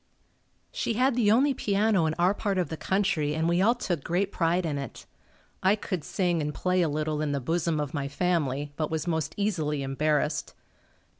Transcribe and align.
She 0.71 0.93
had 0.95 1.15
the 1.15 1.29
only 1.31 1.53
piano 1.53 2.07
in 2.07 2.15
our 2.15 2.33
part 2.33 2.57
of 2.57 2.69
the 2.69 2.75
country 2.75 3.35
and 3.35 3.47
we 3.47 3.61
all 3.61 3.75
took 3.75 4.03
great 4.03 4.31
pride 4.31 4.65
in 4.65 4.79
it. 4.79 5.05
I 5.61 5.75
could 5.75 6.03
sing 6.03 6.41
and 6.41 6.55
play 6.55 6.81
a 6.81 6.89
little 6.89 7.21
in 7.21 7.33
the 7.33 7.39
bosom 7.39 7.79
of 7.79 7.93
my 7.93 8.07
family, 8.07 8.71
but 8.77 8.89
was 8.89 9.05
most 9.05 9.35
easily 9.37 9.83
embarrassed. 9.83 10.55